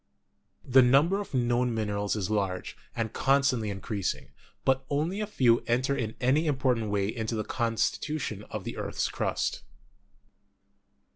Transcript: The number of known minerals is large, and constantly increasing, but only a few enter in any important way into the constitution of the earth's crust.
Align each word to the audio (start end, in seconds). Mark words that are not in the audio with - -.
The 0.65 0.81
number 0.81 1.19
of 1.21 1.35
known 1.35 1.75
minerals 1.75 2.15
is 2.15 2.31
large, 2.31 2.75
and 2.95 3.13
constantly 3.13 3.69
increasing, 3.69 4.31
but 4.65 4.83
only 4.89 5.21
a 5.21 5.27
few 5.27 5.59
enter 5.67 5.95
in 5.95 6.15
any 6.19 6.47
important 6.47 6.89
way 6.89 7.07
into 7.07 7.35
the 7.35 7.43
constitution 7.43 8.41
of 8.49 8.63
the 8.63 8.77
earth's 8.77 9.09
crust. 9.09 9.61